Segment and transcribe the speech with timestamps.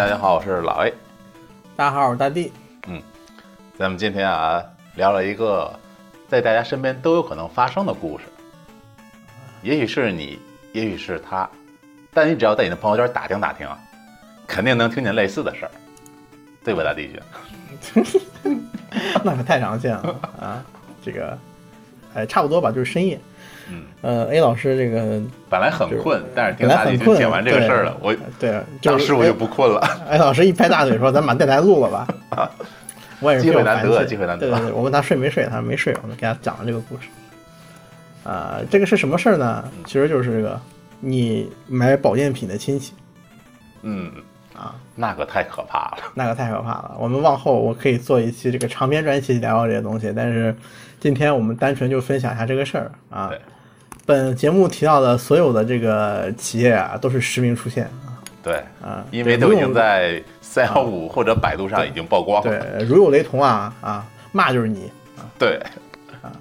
[0.00, 0.94] 大家好，我是老 A。
[1.76, 2.50] 大家好，我是大 D。
[3.76, 4.64] 咱们今天啊，
[4.94, 5.78] 聊了一个
[6.26, 8.24] 在大家身边都有可能发生的故事，
[9.60, 10.38] 也许是你，
[10.72, 11.46] 也许是他，
[12.14, 13.78] 但你只要在你的朋友圈打听打听啊，
[14.46, 15.70] 肯定能听见类似的事儿，
[16.64, 17.12] 对吧，大 D
[17.92, 18.02] 姐？
[19.22, 20.64] 那可太常见了啊！
[21.04, 21.38] 这个，
[22.14, 23.20] 哎，差不多吧，就是深夜。
[23.70, 29.80] 嗯，呃，A 老师这个本来很困，但是听大本来很困弟就讲完这个事儿了，我对，就是当时我就不困了。
[30.08, 32.50] A 老师一拍大腿说：“咱把电台录了吧。
[33.20, 37.02] ”我也是机会难得机会难得对对对，我问他睡没睡，他说没睡，我就给他讲了这个故事。
[38.24, 39.64] 啊、这个是什么事儿呢？
[39.86, 40.58] 其实就是这个，
[41.00, 42.94] 你买保健品的亲戚
[43.82, 44.10] 嗯，
[44.56, 45.98] 啊，那可太可怕了。
[46.14, 46.96] 那个太可怕了。
[46.98, 50.54] 我们往后我可以做一期这个长篇专题聊聊这些东西，但是
[50.98, 53.40] 今天我们单纯就分享一下这个事儿啊对。
[54.10, 58.18] 本节目提到的所有的这个企业啊，都是实名出现啊。
[58.42, 62.60] 对，啊，因为都已经在三幺五或者百度上已经曝光了。
[62.60, 64.90] 对，如有雷同啊啊，骂就是你。
[65.38, 65.62] 对，
[66.22, 66.32] 啊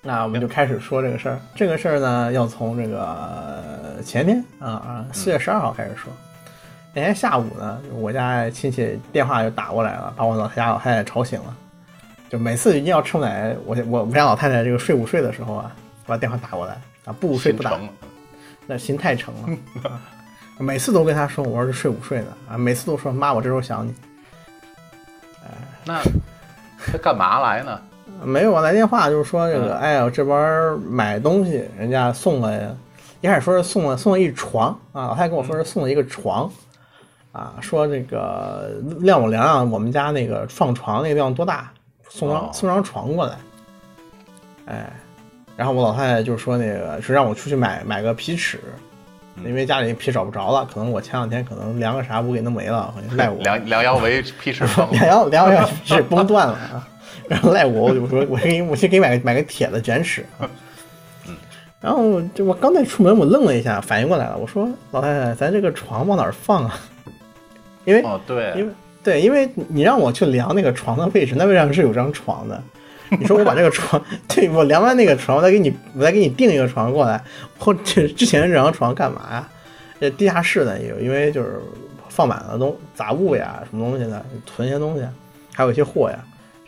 [0.00, 1.38] 那我们就开始说这个事儿。
[1.54, 6.10] 这个事儿呢，要从这个呃前天啊啊四月十二号开始说。
[6.94, 11.54] 那天下午呢，我家亲戚电话就打过来了，把我老家老太太吵醒了。
[12.30, 15.70] 就每次一定要趁奶，我我我家老太太这个睡午睡的时候啊，
[16.06, 17.72] 把电话打过来啊，不午睡不打。
[18.66, 19.48] 那心太诚了。
[19.88, 20.00] 啊
[20.60, 23.94] 每次都跟他说我儿子睡午睡呢啊，每次都说妈，我这时候想你。
[25.84, 26.02] 那
[26.76, 27.80] 他干嘛来呢？
[28.24, 32.76] 没有啊，来电话就是说这个，嗯哎呀，这边买东西，人家送了，
[33.20, 36.50] 一开始说是送了送了一床啊，老太太跟我说是送了一个床，
[37.32, 41.72] 啊，说这个让我量量我们家那个放床那个量多大，
[42.08, 43.36] 送张、哦送张床过来，
[44.66, 44.92] 哎，
[45.58, 48.60] 然后我老太太就说那个是让我出去买买个皮尺，
[49.44, 53.42] 因为家里皮找不着了，可能我前两天可能量个啥我给弄没了，好像赖我。
[53.42, 56.86] 量量腰围皮尺缝两腰量腰是崩断了啊，
[57.28, 60.48] 然后赖我，我就说我给你我先给你买个买个铁的卷尺啊。
[61.82, 66.78] 然后就我刚才出门，我愣了一下，反应过来了，我说老太太，咱这个床往哪儿放啊？
[67.84, 72.62] 因为、哦对，因，为对，因为你让我去量那个床的位置，那位置上是有张床的。
[73.18, 77.22] 你说我把这个床，对我量完那个床，我再给你，我再给你订一个床过来。
[77.58, 79.48] 或这之前这张床干嘛呀？
[80.00, 81.60] 这地下室呢有，因为就是
[82.08, 85.04] 放满了东杂物呀，什么东西的，囤些东西，
[85.54, 86.18] 还有一些货呀。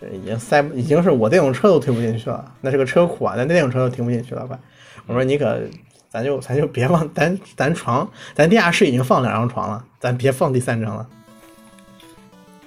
[0.00, 4.58] 这已经塞，已经是我电动车都推不进去了，那是个车库啊，那电动车都停不进去了，快！
[5.06, 5.60] 我说你可，
[6.08, 11.06] 咱就咱就别放咱咱床，咱地下室已经放两张床了，咱别放第三张了。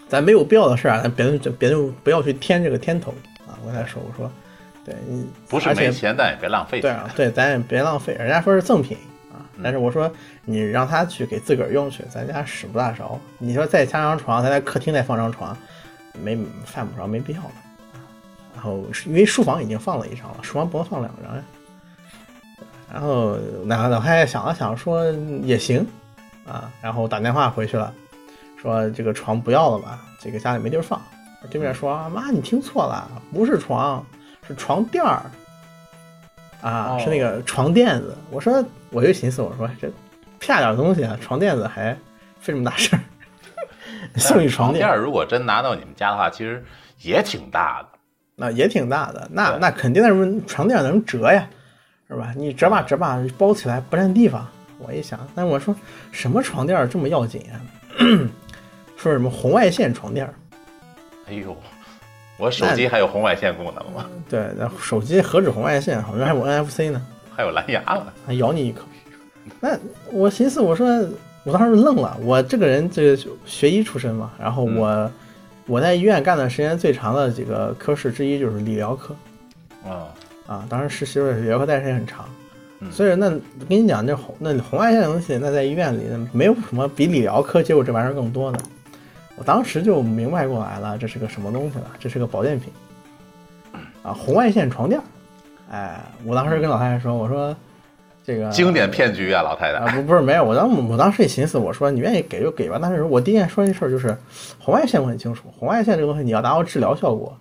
[0.08, 3.12] 咱没有必要的事儿啊，咱别就别就不要去添这个添头！
[3.64, 4.30] 我跟他说，我说，
[4.86, 6.82] 对，你不是没钱，但也别浪费钱。
[6.82, 8.98] 对啊，对，咱也别浪费，人家说是赠品
[9.32, 10.12] 啊，但是我说
[10.44, 13.20] 你让他去给自个儿用去，咱家使不大着。
[13.38, 15.58] 你说再加张床，咱在客厅再放张床，
[16.22, 17.50] 没犯不着，没必要的。
[18.54, 21.44] 然后因为书房已经放了一张了，书房不能放两张呀。
[22.92, 25.10] 然后那老太太想了想，说
[25.42, 25.86] 也行
[26.46, 27.92] 啊，然后打电话回去了，
[28.62, 31.02] 说这个床不要了吧，这个家里没地儿放。
[31.50, 34.06] 对面说妈，你听错了，不是床，
[34.48, 35.22] 是床垫儿。
[36.62, 38.16] 啊，哦是那个床垫子。
[38.32, 39.92] 我说，我就寻思，我说这
[40.40, 41.94] 啪点东西啊，床垫子还
[42.40, 43.00] 费这么大事儿，
[44.18, 46.64] 送一床垫垫儿如果真拿到你们家的话，其实
[47.02, 47.90] 也挺大的。
[48.36, 51.48] 那也挺大的，那那肯定那是床垫能折呀，
[52.08, 52.34] 是吧？
[52.36, 54.48] 你折吧折吧，包起来不占地方。
[54.80, 55.76] 我一想，但我说
[56.12, 57.60] 什么床垫这么要紧啊？
[58.98, 60.34] 说什么红外线床垫儿？
[61.28, 61.56] 哎呦，
[62.38, 64.06] 我手机还有红外线功能吗？
[64.30, 67.02] 对，那手机何止红外线，好像还有 NFC 呢。
[67.36, 68.08] 还有蓝牙呢。
[68.26, 68.82] 还咬你一口。
[69.60, 69.78] 那
[70.12, 70.88] 我寻思，我说
[71.44, 75.12] 我当时愣了，我这个人这个学医出身嘛，然后我、
[75.66, 79.16] 我在医院干的时间最长的几个科室之一就是理疗科
[79.86, 80.06] 嗯，
[80.48, 82.26] 啊，当时实习的理疗科待时间很长，
[82.80, 83.30] 嗯所以那
[83.68, 88.60] 跟你讲，这红那红外线的东西，那在医院里那没有什么比理疗科接触这玩意儿更多的。
[89.36, 92.72] 我当时就明白过来了，这是个什么东西了，这是个保健品
[94.04, 95.04] 啊，红外线床垫儿。
[95.72, 97.56] 哎，我当时跟老太太说，我说
[98.24, 99.98] 这个经典骗局啊，老太太啊，太。
[100.02, 102.78] 不不是没有，我当我当时也寻思，我说你愿意给就给吧。
[102.80, 104.16] 但是我第一件说一事儿就是，
[104.60, 107.36] 红外线我很清楚，红外线这个东西你要达到治疗效果，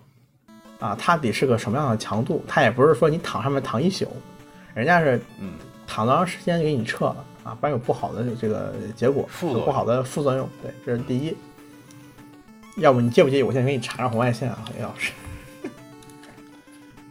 [0.79, 4.07] 啊，它得是个什么样的强度，它也不是说你躺上面躺一宿，
[4.73, 5.51] 人家是嗯，
[5.87, 10.49] 躺多长时间就给你撤了啊，不然有不好的这个结果，有不好的副作用。
[10.63, 11.37] 对，这是第一。
[12.77, 15.13] 要不你介不介意我现在给你查查红外线啊，李老师？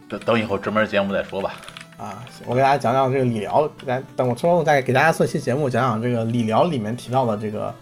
[0.08, 1.54] 等等以后专门节目再说吧。
[1.98, 7.72] 啊，我给大家讲讲这个理疗，来等我抽空再给大家做一期节目，讲讲这个理疗里面提到的这个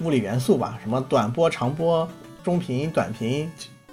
[0.00, 2.08] 物理元素吧，什么短波、长波、
[2.44, 3.50] 中频、短频、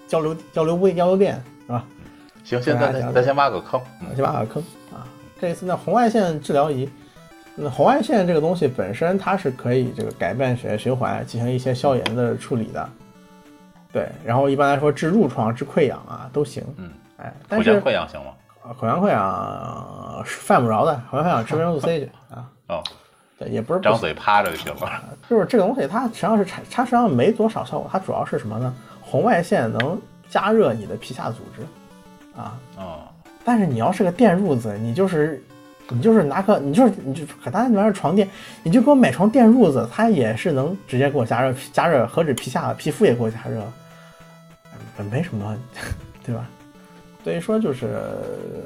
[0.07, 1.83] 交流交流微交流电，是吧？
[2.43, 5.07] 行，现在咱咱先挖个坑，嗯先挖个坑啊。
[5.39, 6.87] 这一次呢，红外线治疗仪，
[7.55, 12.87] 那红外线这个东西本身它是可以这个改变血液循环，进行一些消炎的处理的。
[13.91, 16.63] 对，然后一般来说治褥疮、治溃疡啊都行。
[16.77, 18.31] 嗯，哎，但口是腔溃疡行吗？
[18.63, 22.47] 呃口腔溃疡是犯不着的，口腔溃疡吃维生素 C 去啊。
[22.69, 22.83] 哦，
[23.37, 25.03] 对，也不是张嘴趴着就行了。
[25.27, 28.73] 就是这个东西它实际上是产，它实际上没多少效果，它主要是什么呢？
[29.01, 29.99] 红外线能
[30.29, 32.57] 加热你的皮下组织啊。
[32.77, 32.99] 哦，
[33.43, 35.43] 但是你要是个电褥子，你就是
[35.89, 38.29] 你就是拿个你就是你就可单玩意儿床垫，
[38.61, 43.73] 你就给我买床垫褥子，它也是能直接给我加热加热，何止皮下皮肤也给我加热，嗯
[45.03, 45.57] 没什么，
[46.23, 46.49] 对吧？
[47.23, 48.01] 所以说就是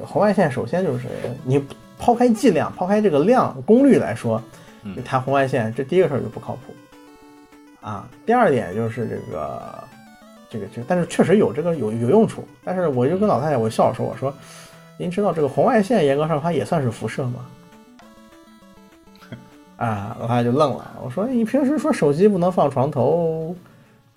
[0.06, 1.08] 红外线，首先就是
[1.44, 1.62] 你
[1.98, 4.42] 抛开剂量，抛开这个量功率来说，
[4.84, 6.74] 嗯你谈红外线，这第一个事儿就不靠谱
[7.82, 8.08] 啊。
[8.26, 9.84] 第二点就是这个
[10.50, 12.48] 这个这个，但是确实有这个有有用处。
[12.64, 14.34] 但是我就跟老太太我笑着说，我说
[14.98, 17.46] 您知道这个红外线严格上它也算是辐射吗？
[19.76, 20.94] 啊，老太太就愣了。
[21.04, 23.54] 我说你平时说手机不能放床头，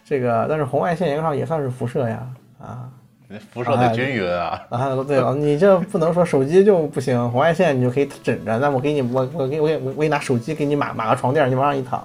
[0.08, 2.26] 这个但是红外线严格上也算是辐射呀，
[2.58, 2.88] 啊。
[3.30, 4.58] 那辐射得均匀啊。
[4.70, 8.58] 啊，对了，你这不能说手机就不行，红外线你就可以枕着。
[8.58, 12.00] 那我给你，我我给我给我给你拿手机给你码码个床垫，你往上一躺，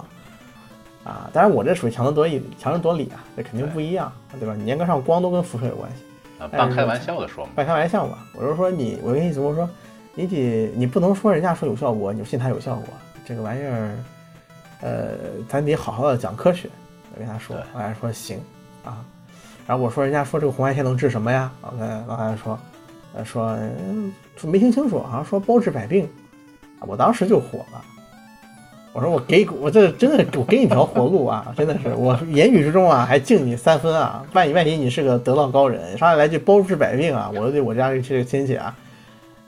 [1.05, 4.53] 啊，当然我这属于强人夺理，强人夺理啊，这肯定不一样，对吧？
[4.53, 6.03] 你严格上光都跟辐射有关系，
[6.43, 7.51] 啊半开玩笑的说嘛。
[7.55, 8.17] 半开玩笑嘛。
[8.35, 9.69] 我是说你，我跟你怎么说，
[10.13, 12.87] 你得你不能说人家说有效果，你就信他有效果，
[13.25, 13.95] 这个玩意儿，
[14.81, 15.07] 呃，
[15.47, 16.67] 咱得好好的讲科学。
[17.13, 18.39] 我跟他说，对老太太说行
[18.83, 19.05] 啊，
[19.67, 21.51] 然后我说人家说这个红外线能治什么呀？
[21.61, 22.59] 老太老太太说，
[23.15, 26.09] 呃说嗯说没听清楚，好像说包治百病，
[26.79, 27.81] 啊，我当时就火了。
[28.95, 31.51] 我说我给我这真的我给你条活路啊！
[31.57, 34.23] 真的是我言语之中啊还敬你三分啊！
[34.33, 37.31] 万一万一你是个得道高人，上来来句包治百病啊！
[37.33, 38.75] 我对我家这个亲戚啊，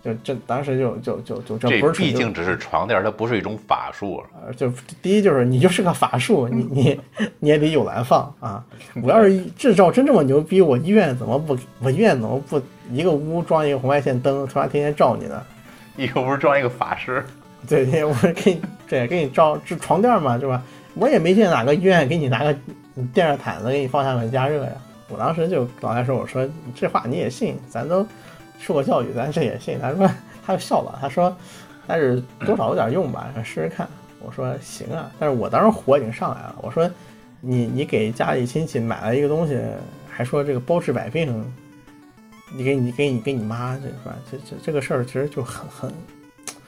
[0.05, 4.23] 就这当时就就就就这这不是毕竟只是床垫，它不是一种法术。
[4.35, 4.71] 呃，就
[5.01, 6.99] 第一就是你就是个法术，你你
[7.39, 8.63] 你也得有来放啊！
[9.01, 12.61] 我要是制造真这么牛逼，我医院怎么不我医院怎么不
[12.91, 15.41] 一个屋装一个红外线灯，突然天天照你呢？
[15.97, 17.25] 一个屋装一个法师，
[17.67, 20.61] 对对，我给你对给你照这床垫嘛，是吧？
[20.93, 22.55] 我也没见哪个医院给你拿个
[23.11, 24.71] 电热毯子给你放下面加热呀。
[25.09, 27.57] 我当时就老太说，我说这话你也信？
[27.69, 28.05] 咱都
[28.59, 29.79] 受过教育，咱这也信。
[29.79, 30.09] 他说
[30.45, 31.35] 他就笑了，他说
[31.87, 33.87] 但是多少有点用吧，试试看。
[34.21, 36.89] 我说行啊，但是我当时火已经上来了，我说
[37.41, 39.59] 你你给家里亲戚买了一个东西，
[40.09, 41.45] 还说这个包治百病，
[42.55, 44.15] 你给你给你给你妈这是吧？
[44.31, 45.91] 这这这个事儿其实就很很。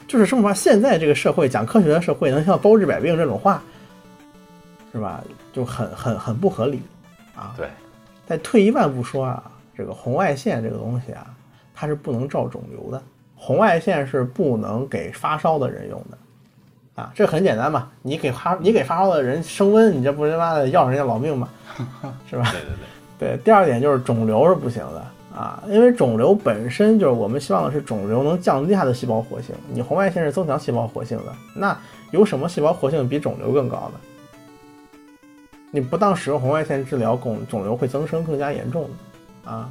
[0.07, 3.61] 就是这么说，现在这个社会讲科学的社会，能像包治百病这种话，
[4.93, 5.23] 是吧？
[5.51, 6.81] 就很很很不合理
[7.35, 7.55] 啊。
[7.57, 7.67] 对，
[8.27, 11.25] 再退一万步说啊，这个红外线这个东西啊，
[11.79, 12.99] 它是不能照肿瘤的，
[13.35, 16.17] 红外线是不能给发烧的人用的。
[16.95, 21.47] 啊，这很简单嘛，你给发你给发烧的人升温，你这不是他妈的要人家老命吗？
[22.27, 22.49] 是吧？
[22.51, 22.69] 对对
[23.19, 25.05] 对，对，第二点就是肿瘤是不行的
[25.37, 31.77] 啊，因为肿瘤本身就是我们希望的是肿瘤能降低它的细胞活性，你红外线是增强细胞活性的，那
[32.09, 34.89] 有什么细胞活性比肿瘤更高的？
[35.69, 38.89] 你不当使用红外线治疗，肿肿瘤会增生更加严重
[39.45, 39.69] 的啊。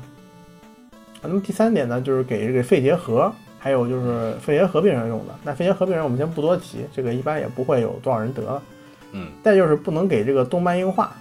[1.27, 5.35] 那么第三点呢，就是给这个肺结核，还有就是肺结核病人用的。
[5.43, 8.63] 那肺结核病人我们先不多提，这个一般也不会有多少人得了。
[9.13, 11.13] 嗯，再就是不能给这个动脉硬化，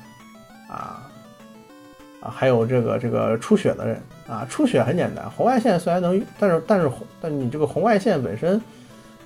[0.67, 1.09] 啊
[2.19, 8.59] 啊，还有这个这个出血的人啊，出血很简单，红外线虽然能，但是但是但你这个红外线本身，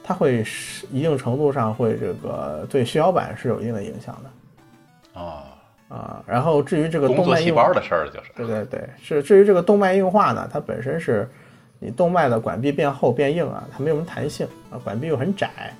[0.03, 5.43] 它会是一定程度上会这个对血小板是有一定的影响的哦，
[5.89, 6.23] 啊。
[6.25, 8.31] 然后至于这个动脉硬化胞，的事儿就是。
[8.37, 11.27] 对对对，是至于这个动脉硬化呢，它本身是
[11.79, 15.73] 你动脉的管壁变厚变硬啊，它没有什么弹性啊，管壁又很窄，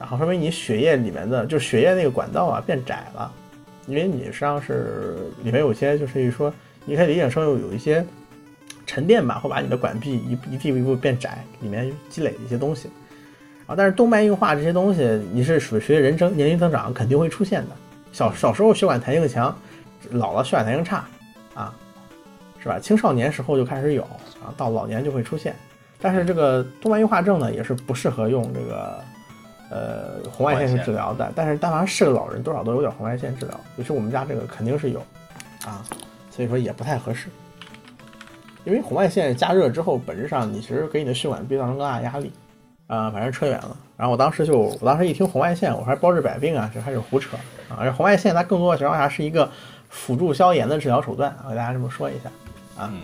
[0.00, 3.32] 然后说明你血液里面的就是血液那个管道啊变窄了，
[3.86, 6.52] 因为你实际上是里面有些就是说，
[6.84, 8.04] 你可以理解成有有一些
[8.86, 12.88] 沉淀吧，会把你的管壁一一步一步变窄，里面积累一些东西。
[13.66, 17.76] 啊，但是动脉硬化这些东西，你是属于随着人增年龄增长肯定会出现的。
[18.12, 19.56] 小小时候血管弹性强，
[20.10, 21.04] 老了血管弹性差，
[21.54, 21.74] 啊，
[22.58, 22.78] 是吧？
[22.78, 25.56] 青少年时候就开始有，啊，到老年就会出现。
[26.00, 29.04] 但是这个动脉硬化症呢，也是不适合用这个
[29.70, 31.32] 呃红外线去治疗的。
[31.34, 35.00] 但是但凡是个老人，多少都有点红外线治疗，尤其我们家这个肯定是有，
[35.64, 35.84] 啊，
[36.30, 37.28] 所以说也不太合适。
[38.64, 42.32] 因为红外线加热之后，本质上你其实给你的血管壁造成更大的压力，
[42.86, 43.76] 啊、反正扯远了。
[43.96, 47.36] 然后我当时就，我当时一听红外线，我还包治百病啊，这开始胡扯
[47.72, 47.78] 啊！
[47.80, 49.50] 而红外线它更多的情况下是一个
[49.88, 52.30] 辅助消炎的治疗手段，我给大家这么说一下
[52.82, 52.90] 啊。
[52.92, 53.02] 嗯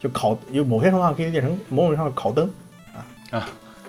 [0.00, 2.46] 就烤有某些情况可以理解成某种意义上的烤灯
[2.94, 3.48] 啊啊，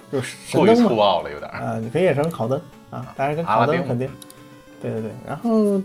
[0.09, 1.59] 就是过于粗暴了，有点儿。
[1.59, 2.57] 啊，你可以理解成烤灯
[2.89, 4.09] 啊，当然跟烤灯肯定，
[4.81, 5.11] 对对对。
[5.27, 5.81] 然后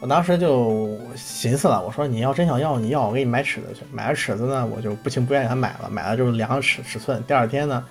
[0.00, 3.86] 我当时就寻思了，我说你要真想要，你要我给你买尺子去。
[3.90, 7.24] 买了尺子呢，我就不情不愿给他买了，买了就是量了尺尺寸。
[7.26, 7.82] 第二天呢，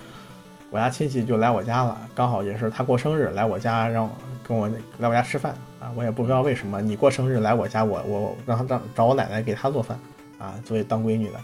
[0.70, 4.10] 我家亲戚就来我家了，刚好也是他过生日，来我家让我
[4.46, 5.90] 跟我来我家吃饭啊。
[5.94, 9.98] 我也不知道为什么，你过生日来我家，我我让他让找我奶奶给他做饭
[10.38, 11.38] 啊，作为当闺女的，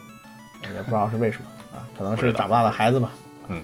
[0.74, 1.44] 也不知道是为什么
[1.78, 3.10] 啊，可能是长不大的孩子吧。
[3.48, 3.62] 嗯，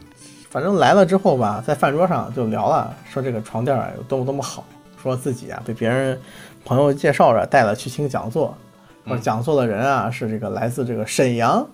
[0.48, 4.64] 反正来了之后吧，在饭桌上就聊了，说这个床垫儿有多么多么好，
[5.02, 6.18] 说自己啊被别人
[6.64, 8.56] 朋友介绍着带了去听讲座，
[9.06, 11.66] 说讲座的人啊是这个来自这个沈阳，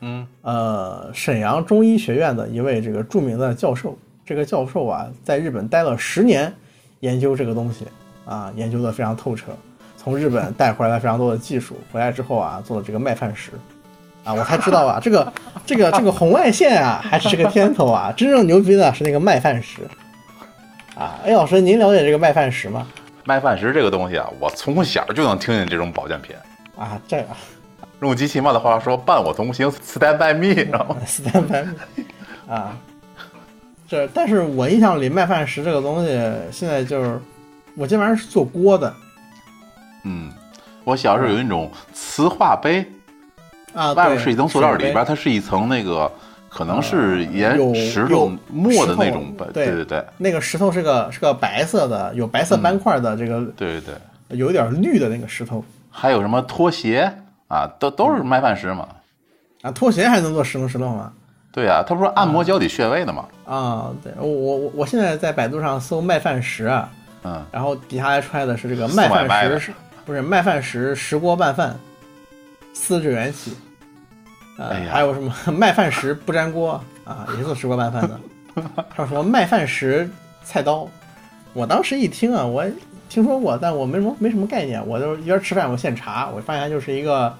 [0.00, 6.52] 嗯呃沈阳中医学院的一位这个著名的教授，这个教授啊在日本待了十年，
[7.00, 7.86] 研究这个东西
[8.24, 9.52] 啊研究的非常透彻，
[9.96, 13.50] 从日本带回来了非常多的技术，回来之后啊做了这个麦饭石。
[14.24, 15.30] 啊，我才知道啊，这个
[15.66, 18.10] 这个这个红外线啊，还是个天头啊！
[18.16, 19.82] 真正牛逼的是那个麦饭石
[20.96, 21.20] 啊。
[21.26, 22.86] 哎，老师，您了解这个麦饭石吗？
[23.26, 26.34] 麦饭石这个东西啊，我从小就能听见这种保健品。
[26.74, 27.26] 啊，这个
[28.00, 30.96] 用机器猫的话说，伴我同行，stand by me，知道吗？
[31.06, 31.74] 斯坦班
[32.48, 32.76] 啊，
[33.88, 36.10] 这但是我印象里麦饭石这个东西，
[36.52, 37.18] 现在就是
[37.76, 38.92] 我这玩意儿是做锅的
[40.04, 40.30] 嗯，
[40.84, 42.84] 我小时候有那种瓷化杯，
[43.72, 46.10] 啊，外面是一层塑料，里边它是一层那个，
[46.50, 49.46] 可能是沿有石头有磨的那种杯。
[49.54, 53.94] 对对对对那个石头是个是个白色的，有白色斑块的这个、对对
[54.28, 57.10] 对，有一点绿的那个石头还有什么拖鞋
[57.54, 58.88] 啊，都都是麦饭石嘛。
[59.62, 61.12] 啊，拖鞋还能做石头石头吗？
[61.52, 63.28] 对啊，他不是按摩脚底穴位的吗？
[63.46, 66.90] 啊，对我我我我现在在百度上搜麦饭石啊，
[67.22, 69.72] 嗯，然后底下来出来的是这个麦饭石，
[70.04, 71.78] 不是麦饭石石锅拌饭，
[72.72, 73.56] 四十元起。
[74.58, 76.72] 呃，哎还有什么 麦饭石不粘锅
[77.04, 78.20] 啊，也是做石锅拌饭的。
[78.90, 80.10] 还有什么麦饭石
[80.42, 80.88] 菜刀，
[81.52, 82.64] 我当时一听啊，我
[83.14, 87.32] 听说过，但我没什么没什么概念，我就一边吃饭我现查，我发现它就是一个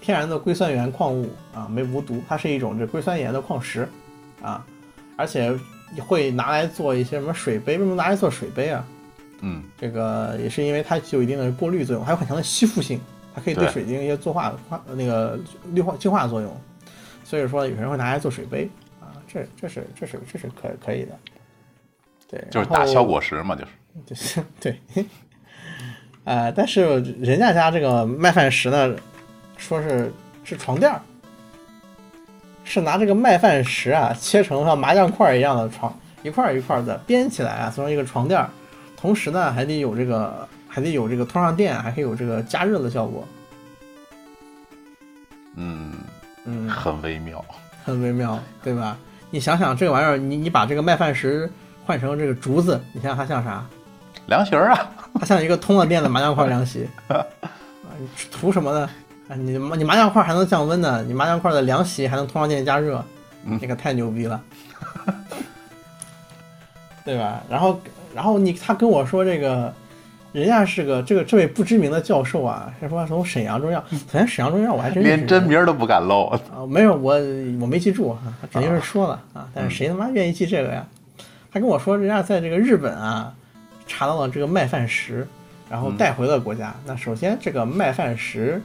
[0.00, 3.86] 天然的硅酸盐矿物啊，没无毒，它是一种这硅酸盐的矿石
[4.40, 4.64] 啊，
[5.18, 5.54] 而且
[5.98, 8.82] 会拿来做一些什么水杯，为什么拿来做水杯啊？
[9.42, 12.98] 嗯，这个也是因为它具有一定的过滤作用，还有很强的吸附性，
[13.34, 15.38] 它可以对对水进行一些做化化那个
[15.74, 16.50] 氯化净化作用，
[17.22, 18.66] 所以说有些人会拿来做水杯
[18.98, 21.18] 啊，这这是这是这是可可以的，
[22.30, 23.72] 对，就是然后打消果实嘛，就是。
[24.06, 24.78] 就是 对，
[26.24, 28.94] 呃，但是人家家这个麦饭石呢，
[29.56, 30.12] 说是
[30.44, 31.00] 是床垫儿，
[32.64, 38.48] 是拿这个麦饭石啊切成像麻将块儿一样的床，一块儿一块儿的编起来啊，做成一个床垫儿，
[38.96, 43.26] 同时呢还得有这个还得有这个通上电，还可以有这个加热的效果，
[45.56, 45.92] 嗯，
[46.44, 47.44] 嗯，很微妙。
[47.84, 48.96] 很微妙，对吧？
[49.30, 51.50] 你想想这个玩意儿，你你把这个麦饭石
[51.84, 53.66] 换成这个竹子，你想想它像啥？
[54.26, 57.24] 凉席儿啊，它像一个通了电的麻将块凉席，啊，
[57.98, 58.88] 你图什么呢？
[59.28, 63.04] 啊，你你麻将块还能降温呢，你麻将块的凉席还能通上电加热，
[63.44, 64.40] 嗯这个太牛逼了，
[67.04, 67.42] 对吧？
[67.48, 67.80] 然后
[68.14, 69.72] 然后你他跟我说这个，
[70.32, 76.26] 人家是个这个这位不知名的教授啊，是说从沈阳中药，首先沈阳中药我还真连真名儿都不敢露。
[76.26, 77.14] 啊，没有我
[77.60, 78.18] 我没记住啊，
[78.52, 80.86] 肯定是说了啊，但是谁他妈愿意记这个呀？
[81.52, 83.32] 他跟我说，人家在这个日本啊
[83.86, 85.26] 查到了这个麦饭石，
[85.70, 86.74] 然后带回了国家。
[86.84, 88.60] 那首先这个麦饭石，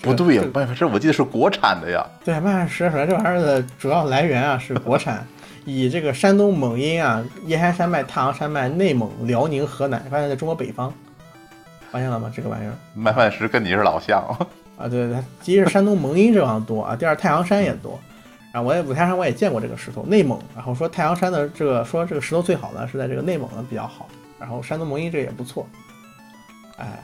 [0.00, 2.06] 不对呀这，个麦饭石我记得是国产的呀。
[2.24, 5.26] 对麦饭石，首先这玩意儿的主要来源啊是国产，
[5.64, 10.92] 以这个山东蒙阴啊、燕山山脉、太行山脉、内蒙、辽宁、河南，发现在中国北方，
[11.90, 12.32] 发现了吗？
[12.34, 12.72] 这个玩意儿。
[12.94, 14.24] 麦饭石跟你是老乡。
[14.78, 17.98] 啊，对，对第一是山东蒙阴这方多啊，第二太行山也多。
[18.52, 20.38] 然后我也五台山我也见过这个石头，内蒙。
[20.54, 25.66] 然后说太行山的这个说这个石头最好的是在这个内蒙的比较好，然后山东蒙阴这也不错。
[26.76, 27.02] 哎，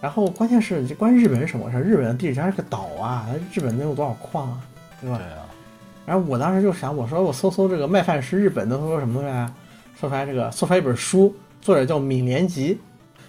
[0.00, 1.80] 然后关键是这关日本是什么事儿？
[1.80, 4.60] 日本的地理上是个岛啊，日本能有多少矿啊，
[5.00, 5.16] 对吧？
[5.16, 5.44] 啊，
[6.06, 9.52] 然后我当时就想，我说我搜搜这个麦饭石日本能搜出什么东西来？
[10.00, 12.80] 搜出来这个，搜出来一本书，作者叫米连吉，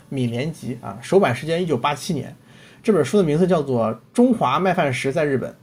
[0.08, 2.34] 米连吉啊，首版时间一九八七年。
[2.82, 5.54] 这本书的名字叫做《中华麦饭石在日本》。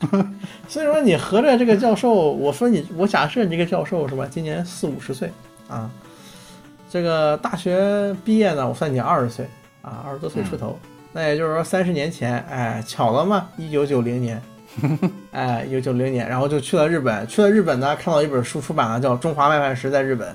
[0.68, 5.28] 所以说，你合着这个教授，我说你，我假设你这个教授是吧，今年四五十岁
[5.68, 5.90] 啊，
[6.90, 9.48] 这个大学毕业呢，我算你二十岁
[9.82, 10.78] 啊，二十多岁出头，
[11.12, 14.42] 那也就是说三十年前，哎，巧了嘛，一九九零年。
[15.32, 20.28] 哎，一九九零年，然后就去了日本，去了日本呢，看到一本书出版了，叫《中华麦饭石在日本》，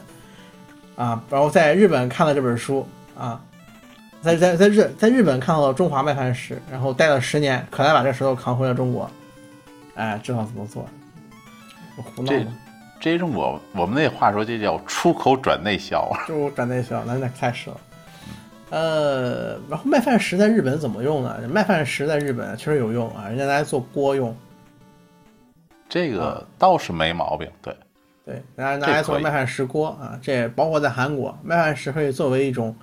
[1.01, 2.85] 啊，然后在日本看了这本书
[3.17, 3.39] 啊，
[4.21, 9.09] 在在在日在日本看到了中华麦饭石，然后待了十年，可才把这石头扛回了中国，
[9.95, 10.85] 哎，知道怎么做，
[11.95, 12.51] 我胡闹这吗？
[13.03, 16.23] 这种我我们那话说，就叫出口转内销啊。
[16.25, 17.77] 就转内销，那那开始了。
[18.69, 21.37] 呃，然后麦饭石在日本怎么用呢？
[21.51, 24.33] 麦饭石在日本确实有用啊，人家拿来做锅用，
[25.89, 27.75] 这个倒是没毛病，对，
[28.25, 32.73] 对，拿拿来做麦饭石锅啊，这包括在韩国，麦饭石可以作为一种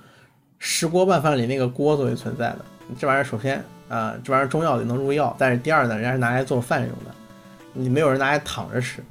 [0.59, 2.59] 石锅拌饭里那个锅作为存在的。
[2.99, 3.59] 这玩意儿首先
[3.89, 7.11] 啊、这玩意儿中药里能入药，但是第二呢，人家是拿来做饭用的，
[7.73, 9.03] 你没有人拿来躺着吃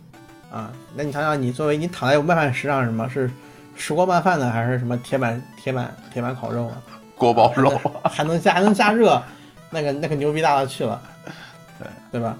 [0.50, 0.72] 啊。
[0.94, 3.30] 那你想想，你作为你躺在麦饭石上，什么是
[3.76, 6.82] 石锅拌饭呢，还是什么铁板铁板铁板烤肉啊？
[7.16, 9.22] 锅包肉， 还能加还能加热，
[9.70, 11.00] 那个那个牛逼大了去了，
[11.78, 12.36] 对对吧？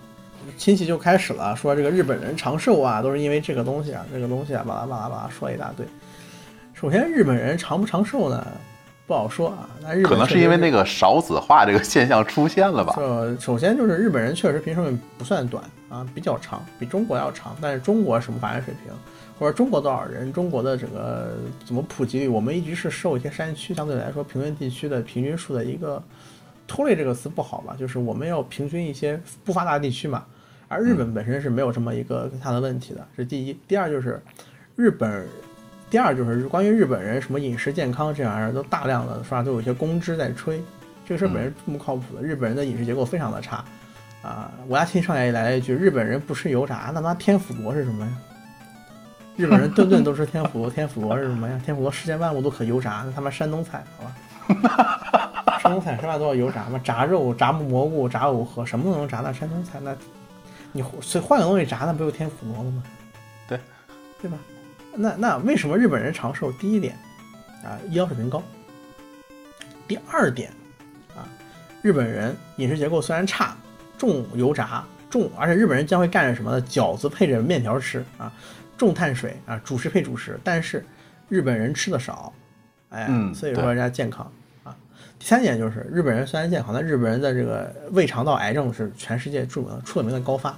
[0.56, 5.86] 亲戚就开始了，说这个日本人长寿啊，都是因为这个东西啊，这个东西啊，巴拉巴拉巴拉说了一大堆。
[6.72, 8.46] 首先，日本人长不长寿呢，
[9.10, 9.68] 不好说啊。
[9.82, 12.94] 那日本可能是因为那个少子化这个现象出现了吧？
[12.96, 17.56] 就首先就是日本人确实平寿命不算短啊，比较长，比中国要长。
[17.60, 18.92] 但是中国什么发展水平，
[19.36, 21.32] 或者中国多少人，中国的整个
[21.64, 26.00] 怎么普及率，我们一直是受一些山区相对来说平原地区的平均数的一个
[26.68, 30.22] 拖累这个词不好吧，就是我们要平均一些不发达地区嘛。
[30.68, 33.58] 而日本本身是没有这么一个大的问题的，这是第一。
[33.66, 34.22] 第二就是
[34.76, 35.26] 日本。
[35.90, 40.62] 第二就是关于日本人什么饮食健康这玩意儿，都大量的说都有一些公知在吹，
[41.04, 42.22] 这个事儿本身不靠谱的。
[42.22, 43.64] 日本人的饮食结构非常的差，
[44.22, 48.12] 啊，我家亲上来来了一句：“日本人不吃油炸，那妈天妇罗是什么呀？”
[49.36, 51.60] 日本人顿顿都吃天妇罗， 天妇罗是什么呀？
[51.64, 55.58] 天妇罗世间万物都可油炸，那他妈山东菜好吧？
[55.60, 59.20] 山东菜什么都要油炸嘛，炸肉、炸蘑菇、炸藕盒，什么都能炸。
[59.20, 59.94] 那山东菜，那
[60.70, 62.82] 你随换个东西炸，那不就天妇罗了吗？
[63.48, 63.58] 对，
[64.22, 64.38] 对吧？
[64.94, 66.52] 那那为什么日本人长寿？
[66.52, 66.96] 第一点
[67.64, 68.42] 啊，医疗水平高。
[69.86, 70.50] 第二点
[71.16, 71.26] 啊，
[71.82, 73.56] 日本人饮食结构虽然差，
[73.98, 76.62] 重油炸，重，而且日本人将会干什么呢？
[76.62, 78.32] 饺子配着面条吃啊，
[78.78, 80.38] 重碳水啊，主食配主食。
[80.44, 80.84] 但是
[81.28, 82.32] 日本人吃的少，
[82.90, 84.30] 哎，嗯所以说人家健康
[84.64, 84.76] 啊。
[85.18, 90.56] 第三点就是日本人虽然健康，但日本人的这个胃肠道癌症是全世界著名的出了名的高发。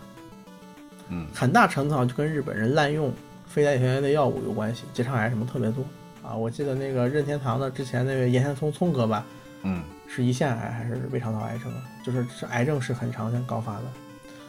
[1.09, 3.13] 嗯，很大程度上就跟日本人滥用
[3.53, 5.85] 非代谢类药物有关系，结肠癌什么特别多
[6.23, 6.35] 啊。
[6.35, 9.27] 我记得那个任天堂的之前那位岩田聪聪哥吧，
[9.63, 11.83] 嗯，是胰腺癌还是胃肠道癌症啊？
[12.03, 13.83] 就是是癌症是很常见高发的，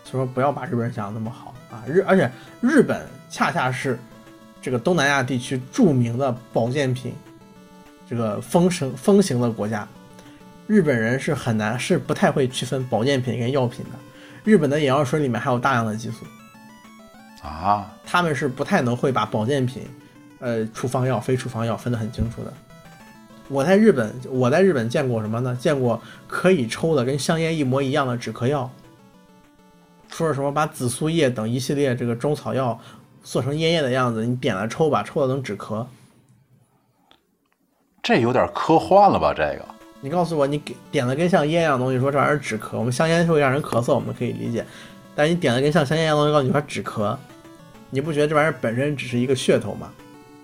[0.05, 1.83] 所以说不要把日本人想的那么好啊。
[1.85, 3.99] 日而且日本恰恰是
[4.61, 7.13] 这个东南亚地区著名的保健品
[8.07, 9.85] 这个风行风行的国家，
[10.65, 13.99] 日本人是很难是不太会区分保健品跟药品的。
[14.45, 16.25] 日本的眼药水里面还有大量的激素。
[17.43, 19.83] 啊，他们是不太能会把保健品，
[20.39, 22.53] 呃，处方药、非处方药分得很清楚的。
[23.49, 25.55] 我在日本，我在日本见过什么呢？
[25.59, 28.71] 见过可以抽的跟香烟一模一样的止咳药，
[30.09, 32.79] 说是什么把紫苏叶等一系列这个中草药
[33.21, 35.85] 做成烟叶的样子，你点了抽吧，抽了能止咳。
[38.01, 39.33] 这有点科幻了吧？
[39.33, 39.65] 这个，
[39.99, 44.65] 你告诉我，你给点了跟像烟一样的东西，说这玩意儿止咳，我们香烟是会让人咳嗽，我们可以理解。
[45.15, 47.15] 但是你点了跟像香烟一样的东西，告诉你说止咳，
[47.93, 49.91] 你不觉得这玩意儿本身只是一个噱头吗？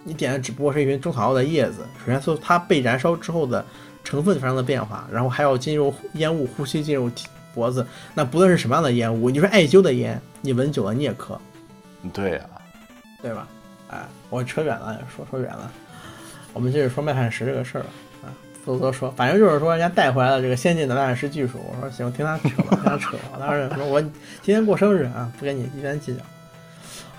[0.04, 3.66] 你点的只不过是一瓶中草药的叶子，首先说它被燃烧之后的
[4.04, 7.84] 成分发生了变化，然后还要进入烟雾呼吸进入体脖子，
[8.14, 11.40] 那不论是什么样的烟雾，你说艾灸的烟，你闻久了你也咳，
[12.14, 12.42] 对呀、
[13.20, 13.48] 对吧？
[13.90, 15.72] 哎，我扯远了，说说远了，
[16.54, 17.90] 我们接着说麦饭石这个事儿吧。
[18.26, 18.30] 啊，
[18.64, 21.60] 不多说，反正就是说人家带回来了这个先进的麦饭石技术。
[21.68, 23.18] 我说行，听他扯吧，听他扯。
[23.34, 26.22] 我当时说我今天过生日啊，不跟你一般计较。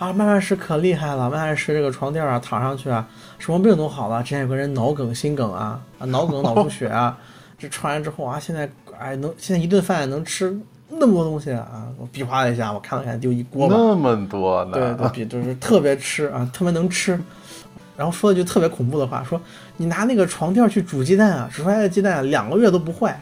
[0.00, 3.06] 啊，麦饭石可厉害了，麦饭石这个床垫啊，躺上去啊，
[3.38, 4.22] 什么病都好了。
[4.22, 7.18] 之前有个人脑梗、心梗啊，啊脑梗、脑出血啊，
[7.58, 8.66] 这穿完之后啊，现在
[8.98, 10.58] 哎能现在一顿饭能吃
[10.88, 11.86] 那么多东西啊！
[11.98, 13.76] 我比划了一下，我看了看，就一锅吧。
[13.76, 14.72] 那么多呢？
[14.72, 17.20] 对对，比就是特别吃啊，特别能吃。
[17.94, 19.38] 然后说了句特别恐怖的话，说
[19.76, 23.20] 你拿那个床垫去煮鸡蛋啊，煮出来的鸡蛋两个月都不坏。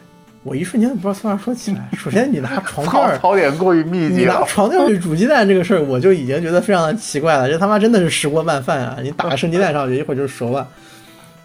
[0.48, 1.88] 我一瞬间不知道从哪说起来。
[1.96, 4.42] 首先，你拿 床垫槽点过于密集你拿。
[4.44, 7.48] 床垫儿去煮鸡蛋这个事儿，我就已经觉得非常的奇怪了。
[7.48, 8.96] 这他妈真的是石锅拌饭啊！
[9.02, 10.66] 你打个生鸡蛋上去，一会儿就熟了。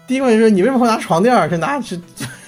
[0.06, 2.00] 第一个问题是你为什么会拿床垫儿去拿 去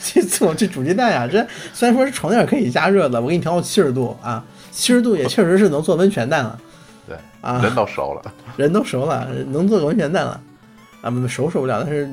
[0.03, 6.59] 去做去煮鸡蛋呀、这虽然说是床垫儿可以加热的，我给你调到七十度啊，七十度也 确实是能做温泉蛋了。
[7.07, 8.33] 对，啊人都熟了。
[8.57, 10.41] 人都熟了，能做个温泉蛋了，
[11.03, 12.09] 啊，不熟熟不了，但是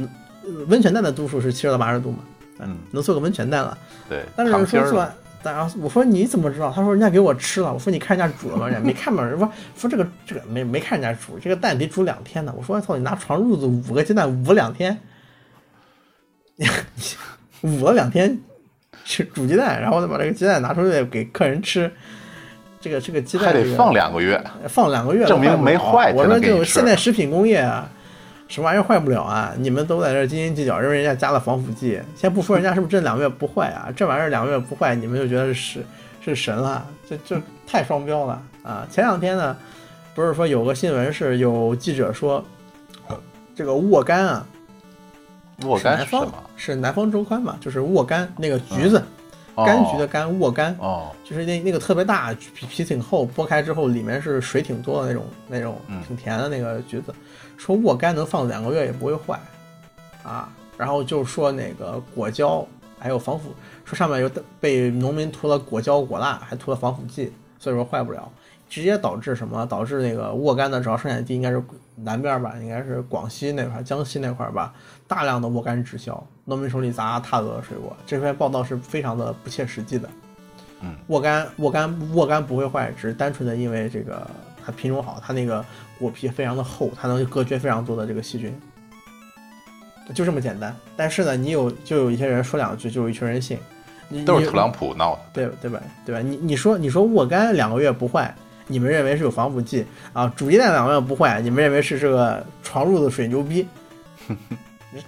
[0.46, 2.20] 呃温泉蛋的度数是七十到八十度嘛，
[2.60, 3.78] 嗯，能做个温泉蛋了。
[4.10, 5.14] 对，但是说做完呢
[5.44, 6.72] 然后我说你怎么知道？
[6.74, 7.74] 他说人家给我吃了。
[7.74, 8.68] 我说你看人家煮了吗？
[8.68, 9.30] 人家没看嘛。
[9.38, 12.54] 说说这个这个没没看人家煮，这个蛋得煮两天呢。
[12.56, 14.98] 我说操，你拿床褥子捂个鸡蛋捂两天，
[17.62, 18.40] 捂了两天
[19.04, 21.92] 去煮鸡蛋，然后再把这个鸡蛋拿出来给客人吃。
[22.80, 26.14] 这个这个鸡蛋还得放两个月，放两个月证明没坏。
[26.14, 27.90] 我说就现在食品工业啊，
[28.54, 29.52] 什么玩意儿坏不了啊？
[29.58, 32.00] 你们都在这斤斤计较，认为人家加了防腐剂。
[32.16, 35.84] 先不说人家是不是这两个月不坏啊，这玩意儿两个月不坏，你们就觉得是
[36.24, 36.86] 是神了？
[37.10, 38.86] 这这太双标了啊！
[38.92, 39.58] 前两天呢，
[40.14, 42.46] 不是说有个新闻是有记者说，
[43.56, 44.46] 这个沃柑啊，
[45.64, 46.32] 沃柑是什么？
[46.56, 47.58] 是南方周刊嘛？
[47.60, 49.04] 就是沃柑那个橘子。
[49.56, 57.14] 柑橘的柑，沃柑，哦，就是那那个特别大，皮皮挺厚，剥开之后里面是水挺多的那种，那种挺甜的那个橘子。
[57.58, 59.40] 说沃柑能放两个月也不会坏，
[60.24, 63.54] 啊，然后就说那个果胶还有防腐，
[63.86, 68.32] 说上面有被农民涂了果胶果蜡，还涂了防腐剂，所以说坏不了。
[68.74, 69.64] 直接导致什么？
[69.68, 71.62] 导致那个沃柑的主要生产地应该是
[71.94, 74.74] 南边吧，应该是广西那块、江西那块吧，
[75.08, 77.96] 大量的沃柑滞销，农民手里砸太多的水果。
[78.04, 80.10] 这篇报道是非常的不切实际的。
[80.82, 84.28] 嗯，沃柑沃柑沃柑不会坏，只是单纯的因为这个
[84.66, 85.64] 它品种好，它那个
[86.00, 88.60] 果皮非常的厚，它能隔绝非常多的这个细菌，
[90.16, 90.76] 就这么简单。
[90.98, 93.60] 但是呢，你有就有一些人说两句，就有一群人信，
[94.26, 95.80] 都是特朗普闹的，对对吧？
[96.04, 96.22] 对吧？
[96.22, 98.36] 你你说你说沃柑两个月不坏。
[98.68, 100.32] 你们认为是有防腐剂啊？
[100.36, 103.68] 煮鸡蛋两个月不坏，你们认为是这个床褥子水牛逼？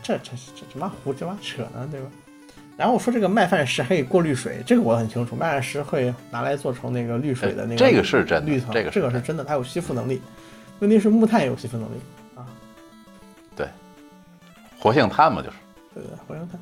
[0.04, 2.08] 这这这这妈胡这妈扯呢，对吧？
[2.76, 10.22] 然后我说这个麦饭石可以过滤水，这个我很清楚，麦饭石会拿来做成那个滤水的那个，这个是真绿层，这个这个是真的，它有吸附能力。
[10.80, 11.96] 问题是木炭也有吸附能力
[12.36, 12.46] 啊。
[13.56, 13.68] 对，
[14.78, 15.56] 活性炭嘛，就是。
[15.94, 16.60] 对对，活性炭。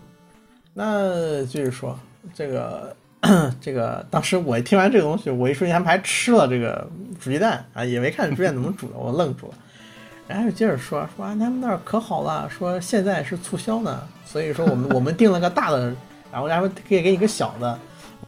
[0.74, 1.98] 那继续说
[2.34, 2.96] 这个。
[3.62, 6.86] 这个当时我一听完这个东西，我一瞬间还吃了这个
[7.20, 9.54] 煮鸡蛋啊，也没看煮鸡蛋怎么煮的，我愣住了。
[10.28, 15.96] 然后就接着说说啊，他们那儿可好了，说现在是促销呢，所以说我们我们订了个大的，
[16.32, 17.80] 然后然后可以给你个小的，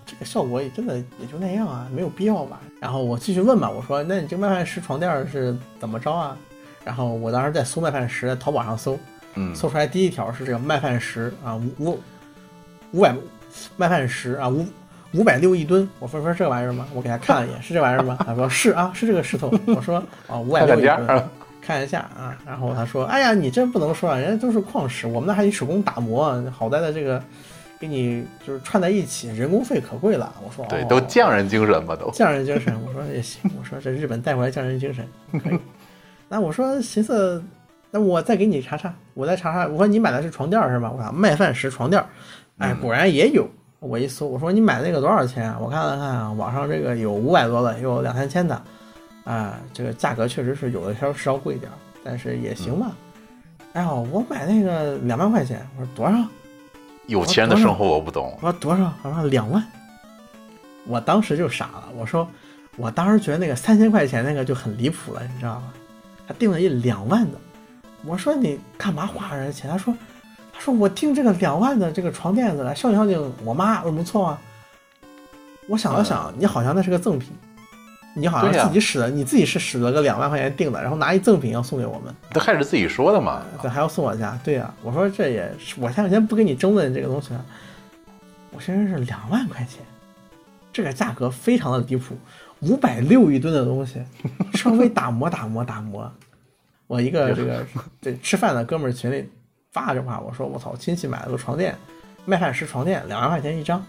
[0.05, 2.61] 这个效果也真的也就那样啊，没有必要吧。
[2.79, 6.37] 然后我继续问吧，我说那你这个麦饭石床垫是怎么着啊？
[6.85, 8.97] 然后我当时在搜麦饭石，在淘宝上搜，
[9.33, 11.99] 嗯，搜出来第一条是这个麦饭石啊，五五
[12.91, 13.13] 五百
[13.75, 14.65] 麦饭石啊五。
[15.15, 16.85] 五百六一吨，我说说这玩意儿吗？
[16.93, 18.17] 我给他看了一眼，是这玩意儿吗？
[18.25, 19.49] 他说是啊，是这个石头。
[19.67, 21.23] 我说啊，五百六一吨，
[21.61, 22.37] 看一下啊。
[22.45, 27.23] 然后他说，哎呀，你这不能说啊，人家都是矿石，我们那还得手工打磨，好在的这个
[27.79, 30.33] 给你就是串在一起，人工费可贵了。
[30.45, 32.75] 我说对，都匠人精神嘛，都匠人精神。
[32.85, 35.57] 我说也行，我说这日本带回来匠人精神可以。
[36.27, 37.41] 那我说寻思，
[37.91, 39.67] 那我再给你查查，我再查查。
[39.67, 40.91] 我说你买的是床垫是吧？
[40.91, 42.03] 我说麦饭石床垫，
[42.57, 43.47] 哎，果然也有。
[43.85, 45.53] 我一搜，我说你买那个多少钱？
[45.61, 48.59] 我看了看，网上这个有五百多的，有两三千的，
[49.23, 51.71] 啊，这个价格确实是有的稍稍贵点，
[52.03, 52.91] 但是也行吧。
[53.73, 56.17] 哎呦，我买那个两万块钱，我说多少？
[57.05, 58.35] 有钱人的生活我不懂。
[58.41, 58.91] 我说多少？
[59.03, 59.63] 我说两万。
[60.87, 62.27] 我当时就傻了，我说
[62.77, 65.73] 我当时觉得那个三千块钱那个就很离谱了，你知道吗？
[66.27, 67.37] 他定了一两万的，
[68.03, 69.69] 我说你干嘛花人家钱？
[69.69, 69.95] 他说。
[70.55, 74.41] 他说：“我订这个两万的这个床垫子来孝敬孝敬我妈，有什么错啊？”
[75.67, 77.33] 我想了想，你好像那是个赠品，
[78.15, 83.41] 你好像自己使的，你自己是使了个两万块钱订的，然后拿一赠品要送给我们，这还是自己说的嘛？
[83.61, 84.39] 对还要送我家？
[84.43, 87.45] 对呀，我说这也是，我先先不跟你争论这个东西了。
[88.51, 89.83] 我现在是两万块钱，
[90.71, 92.15] 这个价格非常的离谱，
[92.61, 94.01] 五百六一吨的东西，
[94.53, 96.09] 稍微打磨打磨打磨，
[96.85, 97.65] 我一个这个
[97.99, 99.27] 对吃饭的哥们儿群里。
[99.75, 101.75] 发这话，我说我操，亲戚买了个床垫，
[102.23, 103.85] 麦饭石床垫，两万块钱一张，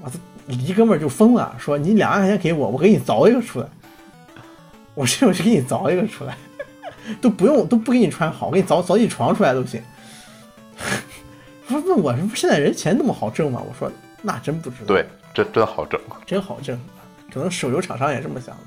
[0.00, 3.66] 我操，一哥们儿就疯了，说你两万块钱给我，我给你凿一个出来，
[4.94, 6.38] 我这我就给你凿一个出来，
[7.20, 9.82] 都不用都不给你穿好，我给你凿凿一床出来都行。
[11.68, 13.60] 说问我说现在人钱那么好挣吗？
[13.68, 13.90] 我说
[14.22, 16.78] 那真不知道，对，这真好挣，真好挣，
[17.34, 18.62] 可能手游厂商也这么想的。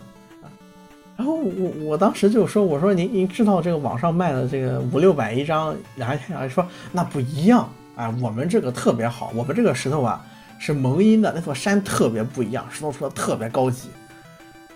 [1.20, 10.26] 然后我我当时就说，我说您您知道这个网上卖的这个五六百一张，然后然后说那不一样啊，我们这个特别好，我们这个石头啊
[10.60, 13.90] 是蒙阴的，那座山特别不一样，石头出的特别高级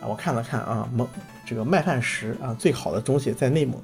[0.01, 0.03] 啊。
[0.05, 1.07] 我看了看啊，蒙
[1.45, 3.79] 这个麦饭石啊，最好的东西在内蒙，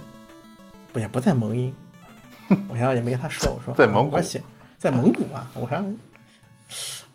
[0.92, 1.74] 不也不在蒙阴，
[2.68, 4.18] 我想想也没跟他说，我说在蒙古，
[4.78, 5.96] 在蒙古啊，我想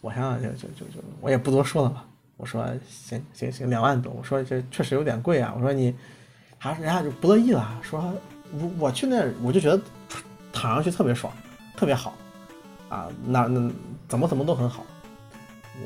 [0.01, 2.03] 我想想就就就就我也不多说了吧。
[2.37, 4.13] 我说行行行，两万多。
[4.13, 5.53] 我说这确实有点贵啊。
[5.57, 5.95] 我说你，
[6.59, 8.13] 还人家就不乐意了，说
[8.53, 9.81] 我我去那我就觉得
[10.53, 11.33] 躺上去特别爽，
[11.77, 12.15] 特别好
[12.89, 13.09] 啊。
[13.27, 13.71] 那那
[14.09, 14.85] 怎么怎么都很好。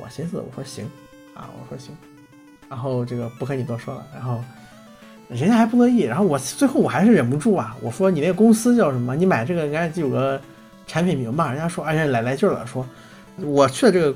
[0.01, 0.85] 我寻思我说行
[1.35, 1.97] 啊，我说行，
[2.69, 4.43] 然后这个不和你多说了，然后
[5.29, 9.15] 人家还不乐意，然后我最后我还是忍不住啊，我说你那个公司叫什么？
[9.15, 10.41] 你买这个人家就有个
[10.87, 12.87] 产品名吧，人家说哎呀来来劲了，说
[13.43, 14.15] 我去的这个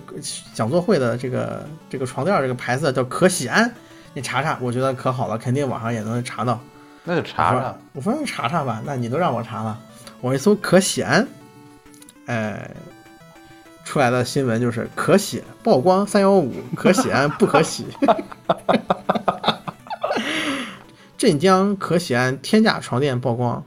[0.54, 3.72] 讲座会的这个这个床垫这个牌子叫可喜安，
[4.14, 6.60] 你查查，我觉得可好了，肯定网上也能查到。
[7.04, 7.76] 那就查查。
[7.92, 9.78] 我说你查查吧，那你都让我查了，
[10.20, 11.26] 我一搜可喜安，
[12.26, 12.70] 哎，
[13.84, 17.86] 出来的新闻就是可喜曝光三幺五，可喜安 不可喜。
[21.18, 23.64] 镇江可喜安天价床垫曝光，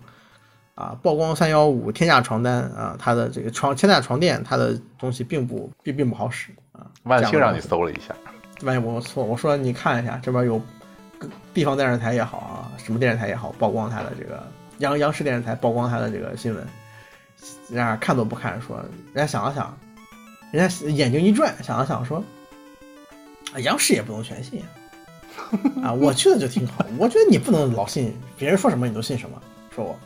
[0.76, 6.86] 啊，曝光三幺五天价床单啊，它的这个床天价床垫，它的东西并不并并不好使啊。
[7.04, 8.14] 万幸让你搜了一下，
[8.64, 10.62] 万幸我错，我说你看一下这边有
[11.54, 14.46] 地方电视台也好啊，什么电视台也好，曝光它的这个
[14.80, 16.68] 央央视电视台曝光它的这个新闻，
[17.70, 18.78] 然而看都不看，说
[19.14, 19.78] 人家想了想，
[20.52, 22.22] 人家眼睛一转，想了想说，
[23.54, 24.62] 啊，央视也不能全信
[25.82, 29.42] 啊，我去的就挺好，我觉得你不能老信别人说什么你都信什么，
[29.74, 29.98] 说我，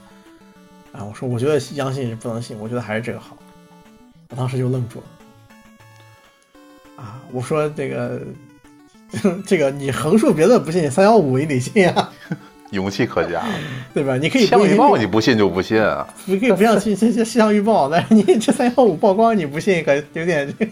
[0.91, 3.37] 啊，我说我觉得央信是不能信，我觉得还是这个好，
[4.29, 5.05] 我当时就愣住了，
[7.03, 8.21] 啊，我说这个。
[9.43, 12.13] 这个你横竖别的不信，三幺五你得信啊，
[12.69, 13.43] 勇气可嘉，
[13.91, 14.15] 对吧？
[14.17, 20.69] 你可以气象预报你不信就不信啊，你可以不要信这些气象预报，但是你这三幺五曝光你不信，可有点这，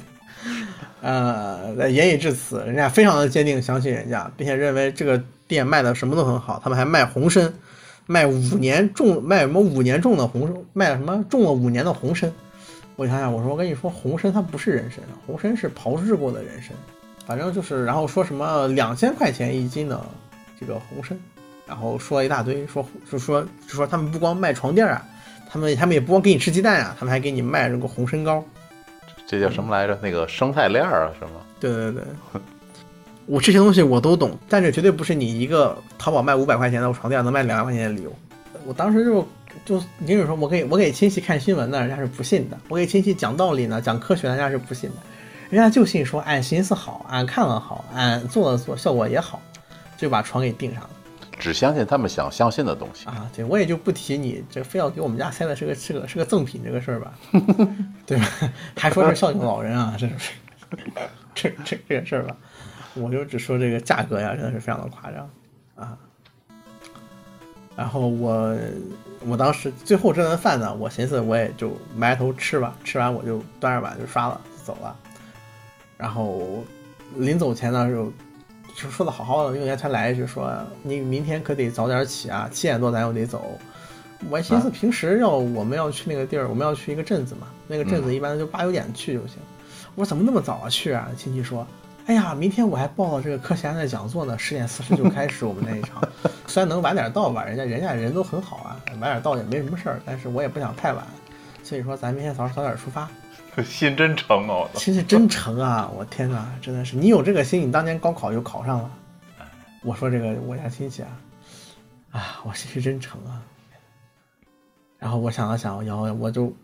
[1.01, 7.51] 呃，言已至此，人家非常的坚定相信人家，并且认为这个店卖的什么都很好，他们还卖红参，
[8.08, 12.32] 卖五年种卖什么五年种的红卖什么种了五年的红参，
[12.96, 16.72] 我想想，我说我跟你说，红参它不是人参，红参是炮制过的人参。
[17.26, 20.02] 反正就是，然后说什么两千块钱一斤的
[20.58, 21.20] 这个红参，
[21.67, 25.06] 然后说了一大堆，说就说就说他们不光卖床垫啊，
[25.50, 28.41] 他们他们也不光给你吃鸡蛋啊，他们还给你卖这个红参膏，
[29.28, 30.00] 这叫什么来着？
[30.02, 31.41] 那个生态链啊，是吗？
[31.60, 32.04] 对对对，
[33.27, 38.11] 我这些东西我都懂，但这绝对不是你一个淘宝卖五百块钱的床垫能卖两万块钱的理由。
[38.65, 39.27] 我当时就
[39.65, 44.95] 就你跟你说，我给我给亲戚看新闻呢，人家是不信的；我给亲戚讲道理呢，讲科学，人家是不信的。
[45.49, 49.41] 人家就信说，俺寻思好，俺看了好，俺做了做，效果也好，
[49.97, 50.89] 就把床给订上了。
[51.39, 53.29] 只相信他们想相信的东西啊！
[53.35, 57.13] 对，我也就不提你这非要给我们家塞的是个是个是个赠品这个事儿吧，
[58.07, 58.27] 对吧？
[58.75, 60.13] 还说是孝敬老人啊，这是
[61.35, 62.35] 这这这个事儿吧？
[62.99, 65.29] 我就只说这个价格呀，真的是非常的夸张
[65.75, 65.97] 啊。
[67.75, 68.57] 然后我
[69.27, 74.95] 我当时最后这顿饭呢，我寻思我也就埋头吃吧，吃完我就端着碗就刷了就，走了。
[75.97, 76.63] 然后
[77.15, 78.12] 临走前呢，就
[78.75, 80.51] 就说的好好的，运营员才来一句说
[80.83, 83.60] ：“你明天可得早点起啊，七点多咱又得走。”
[84.29, 89.38] 我寻思平时要我们要去那个地儿，我们要去一个镇子嘛，那个镇子一般就八九点去就行。
[89.93, 91.07] 我说怎么那么早啊去啊？
[91.15, 91.65] 亲戚说
[92.08, 96.02] ：“哎呀，明天我还报了这个柯贤的讲座呢，十点四十就开始我们那一场。
[96.48, 101.06] 虽然能晚点到吧，人家人家人都很好啊，晚点到也没什么事儿，但是我也不想太晚，
[101.63, 103.10] 所以说咱明天早上早点出发。
[103.65, 105.91] ”心真诚哦，心是真诚啊！
[105.93, 108.91] 我天哪，真的是你有这个心，你当年高考就考上了。
[109.84, 111.10] 我说这个我家亲戚啊，
[112.12, 113.41] 啊，我心是真诚啊。
[114.98, 116.56] 然后我想了想，然后我就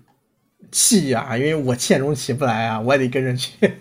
[0.72, 3.74] 气呀，因为我七点钟起不来啊，我也得跟着去。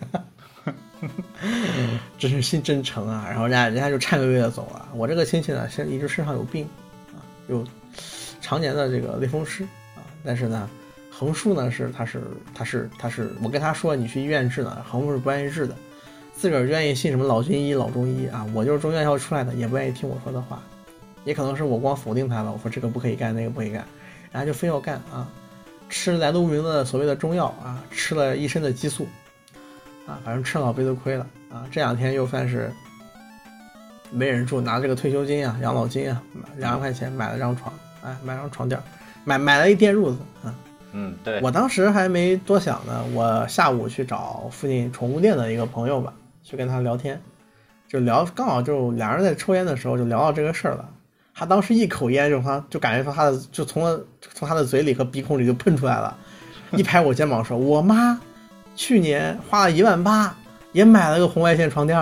[2.18, 3.26] 真是心真诚啊！
[3.28, 4.88] 然后人家人家就颤巍巍的走了。
[4.94, 6.68] 我这个亲戚呢，现一直身上有病
[7.12, 7.66] 啊，有
[8.40, 9.64] 常年的这个类风湿
[9.96, 10.68] 啊，但是呢。
[11.14, 12.22] 横竖呢是他是
[12.54, 15.76] 他是他是我跟他说你去医院治呢，横竖是不愿意治的，
[16.34, 20.60] 自个儿愿意信什么老军医老中医啊，我就是中院校出来的，也不愿意听我说的话，
[21.24, 23.84] 也可能是我光否定他了，我说这个不可以干，那个不可以干，
[24.32, 25.28] 然后就非要干啊，
[25.88, 29.06] 吃来路不明的所谓的中药啊，吃了一身的激素，
[30.06, 32.72] 啊，反正吃老背都亏了啊，这两天又算是
[34.10, 36.22] 没人住，拿这个退休金啊、养老金啊，
[36.56, 37.72] 两万块钱买了张床，
[38.04, 38.80] 哎，买张床垫，
[39.24, 40.54] 买买了一垫褥子啊。
[40.92, 46.12] 嗯，对我当时还没多想呢，我下午去找附近宠物店的一个朋友吧，
[46.42, 47.18] 去跟他聊天，
[47.88, 50.86] 就聊，刚好就俩人在抽烟的时候就聊到这个事儿了。
[51.34, 56.14] 他当时一口烟就他就感觉说他的就从从他的嘴里和鼻孔里就喷出来了，
[56.72, 58.20] 一拍我肩膀说：“我妈
[58.74, 60.34] 去年花了一万八
[60.72, 61.98] 也买了个红外线床垫，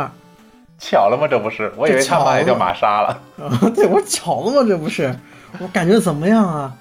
[0.79, 1.27] 巧了吗？
[1.29, 1.73] 这不是？
[1.77, 3.21] 我以为他妈也叫玛莎了。
[3.75, 4.69] 对，我巧了吗？
[4.69, 5.15] 这不是？
[5.59, 6.73] 我感觉怎么样啊？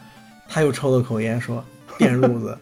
[0.48, 1.64] 他又抽了口烟说。”
[2.00, 2.58] 电褥子，